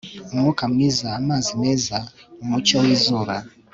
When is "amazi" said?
1.19-1.51